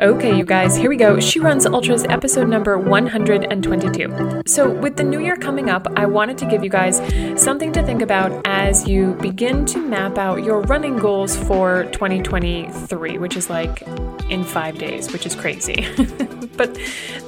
[0.00, 1.18] Okay, you guys, here we go.
[1.18, 4.42] She Runs Ultras episode number 122.
[4.46, 7.02] So, with the new year coming up, I wanted to give you guys
[7.34, 13.18] something to think about as you begin to map out your running goals for 2023,
[13.18, 13.82] which is like
[14.30, 15.84] in five days, which is crazy.
[16.58, 16.74] but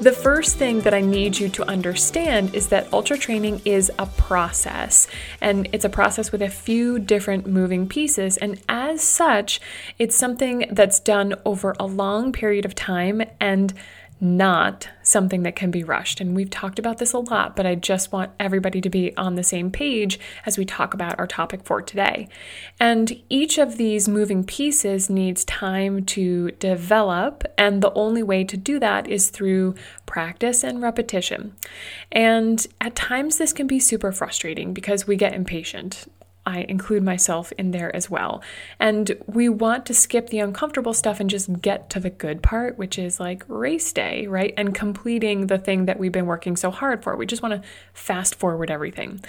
[0.00, 4.06] the first thing that I need you to understand is that ultra training is a
[4.06, 5.06] process,
[5.40, 8.36] and it's a process with a few different moving pieces.
[8.36, 9.60] And as such,
[9.98, 13.72] it's something that's done over a long period of time and
[14.20, 16.20] not something that can be rushed.
[16.20, 19.34] And we've talked about this a lot, but I just want everybody to be on
[19.34, 22.28] the same page as we talk about our topic for today.
[22.78, 28.56] And each of these moving pieces needs time to develop, and the only way to
[28.56, 29.74] do that is through
[30.06, 31.54] practice and repetition.
[32.12, 36.06] And at times, this can be super frustrating because we get impatient.
[36.50, 38.42] I include myself in there as well.
[38.80, 42.76] And we want to skip the uncomfortable stuff and just get to the good part,
[42.76, 44.52] which is like race day, right?
[44.56, 47.14] And completing the thing that we've been working so hard for.
[47.14, 49.20] We just want to fast forward everything.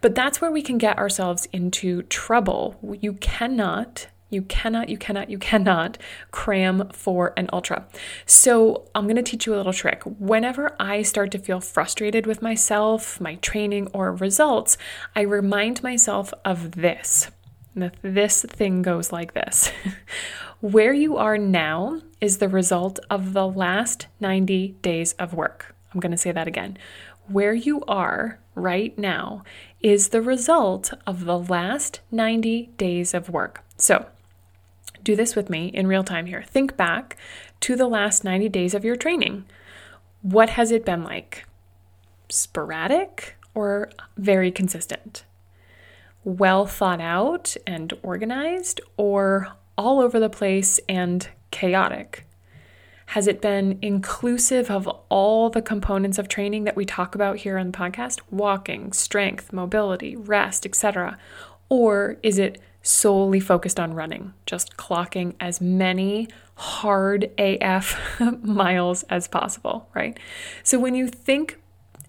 [0.00, 2.76] But that's where we can get ourselves into trouble.
[3.00, 5.98] You cannot you cannot, you cannot, you cannot
[6.30, 7.86] cram for an ultra.
[8.26, 10.02] So, I'm going to teach you a little trick.
[10.04, 14.78] Whenever I start to feel frustrated with myself, my training, or results,
[15.14, 17.30] I remind myself of this.
[18.02, 19.70] This thing goes like this
[20.60, 25.74] Where you are now is the result of the last 90 days of work.
[25.92, 26.76] I'm going to say that again.
[27.28, 29.44] Where you are right now
[29.80, 33.64] is the result of the last 90 days of work.
[33.78, 34.06] So,
[35.02, 36.42] do this with me in real time here.
[36.42, 37.16] Think back
[37.60, 39.44] to the last 90 days of your training.
[40.22, 41.44] What has it been like?
[42.28, 45.24] Sporadic or very consistent?
[46.24, 49.48] Well thought out and organized or
[49.78, 52.26] all over the place and chaotic?
[53.06, 57.58] Has it been inclusive of all the components of training that we talk about here
[57.58, 58.20] on the podcast?
[58.30, 61.18] Walking, strength, mobility, rest, etc.
[61.68, 67.98] Or is it solely focused on running, just clocking as many hard AF
[68.42, 70.18] miles as possible, right?
[70.62, 71.58] So when you think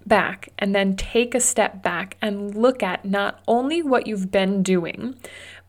[0.08, 4.64] back and then take a step back and look at not only what you've been
[4.64, 5.16] doing,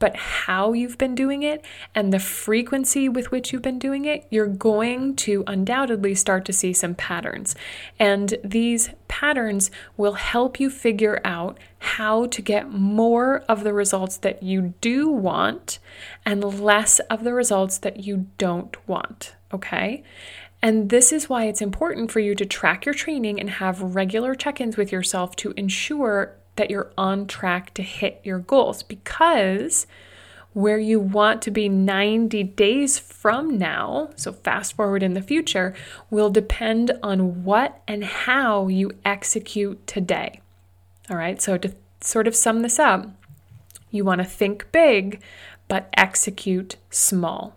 [0.03, 4.27] but how you've been doing it and the frequency with which you've been doing it,
[4.31, 7.55] you're going to undoubtedly start to see some patterns.
[8.01, 14.17] And these patterns will help you figure out how to get more of the results
[14.17, 15.79] that you do want
[16.27, 19.37] and less of the results that you don't want.
[19.53, 20.03] Okay?
[20.63, 24.35] And this is why it's important for you to track your training and have regular
[24.37, 29.87] check ins with yourself to ensure that you're on track to hit your goals because
[30.53, 35.75] where you want to be 90 days from now, so fast forward in the future,
[36.11, 40.41] will depend on what and how you execute today.
[41.09, 43.07] All right, so to sort of sum this up,
[43.91, 45.23] you want to think big,
[45.69, 47.57] but execute small.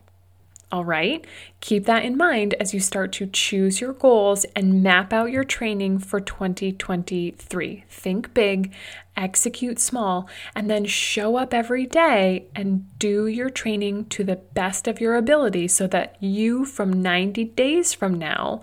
[0.75, 1.25] All right,
[1.61, 5.45] keep that in mind as you start to choose your goals and map out your
[5.45, 7.85] training for 2023.
[7.87, 8.73] Think big,
[9.15, 14.85] execute small, and then show up every day and do your training to the best
[14.85, 18.59] of your ability so that you, from 90 days from now,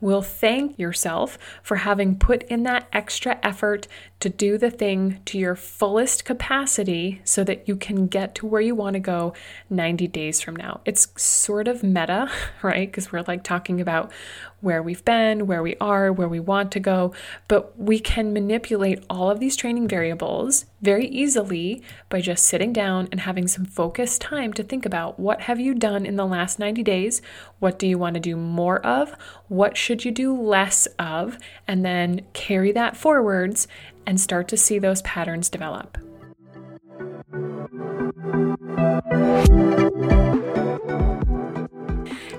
[0.00, 3.86] will thank yourself for having put in that extra effort
[4.22, 8.60] to do the thing to your fullest capacity so that you can get to where
[8.60, 9.34] you want to go
[9.68, 10.80] 90 days from now.
[10.84, 12.30] It's sort of meta,
[12.62, 12.88] right?
[12.88, 14.12] Because we're like talking about
[14.60, 17.12] where we've been, where we are, where we want to go,
[17.48, 23.08] but we can manipulate all of these training variables very easily by just sitting down
[23.10, 26.60] and having some focused time to think about what have you done in the last
[26.60, 27.20] 90 days?
[27.58, 29.16] What do you want to do more of?
[29.48, 31.38] What should you do less of?
[31.66, 33.66] And then carry that forwards
[34.06, 35.98] and start to see those patterns develop.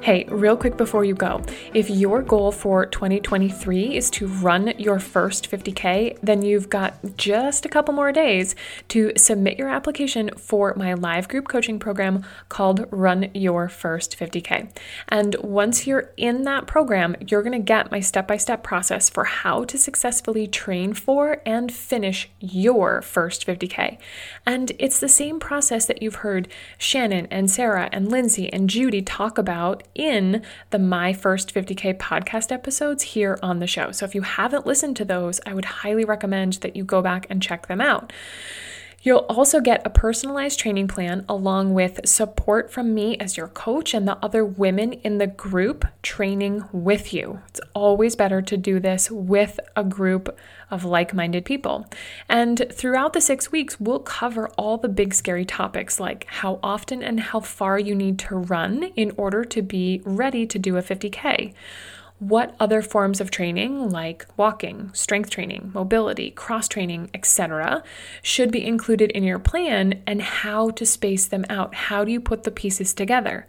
[0.03, 1.41] Hey, real quick before you go,
[1.73, 7.65] if your goal for 2023 is to run your first 50K, then you've got just
[7.65, 8.53] a couple more days
[8.89, 14.75] to submit your application for my live group coaching program called Run Your First 50K.
[15.07, 19.09] And once you're in that program, you're going to get my step by step process
[19.09, 23.99] for how to successfully train for and finish your first 50K.
[24.45, 29.01] And it's the same process that you've heard Shannon and Sarah and Lindsay and Judy
[29.01, 33.91] talk about in the My First 50K podcast episodes here on the show.
[33.91, 37.27] So if you haven't listened to those, I would highly recommend that you go back
[37.29, 38.11] and check them out.
[39.03, 43.93] You'll also get a personalized training plan along with support from me as your coach
[43.93, 47.41] and the other women in the group training with you.
[47.49, 50.39] It's always better to do this with a group
[50.71, 51.85] of like minded people.
[52.29, 57.03] And throughout the six weeks, we'll cover all the big scary topics like how often
[57.03, 60.81] and how far you need to run in order to be ready to do a
[60.81, 61.53] 50K
[62.29, 67.83] what other forms of training like walking, strength training, mobility, cross training, etc.,
[68.21, 71.75] should be included in your plan and how to space them out.
[71.75, 73.47] How do you put the pieces together?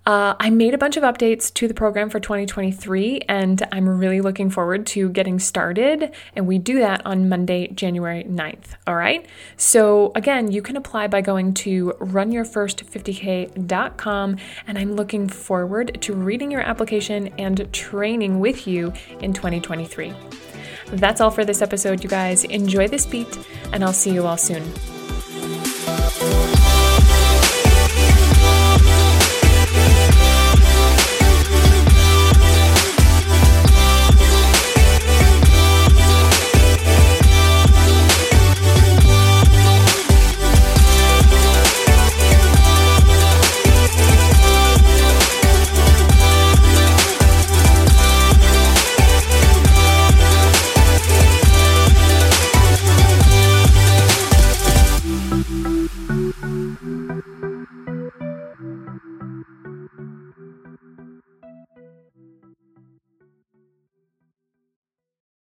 [0.08, 4.22] Uh, I made a bunch of updates to the program for 2023, and I'm really
[4.22, 6.16] looking forward to getting started.
[6.34, 8.78] And we do that on Monday, January 9th.
[8.88, 9.26] All right.
[9.58, 16.52] So, again, you can apply by going to runyourfirst50k.com, and I'm looking forward to reading
[16.52, 20.14] your application and training with you in 2023.
[20.94, 22.46] That's all for this episode, you guys.
[22.46, 23.38] Enjoy this beat,
[23.74, 24.64] and I'll see you all soon.